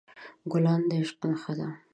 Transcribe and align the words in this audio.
ګلان 0.51 0.81
د 0.89 0.91
عشق 0.99 1.19
نښه 1.29 1.53
ده. 1.59 1.67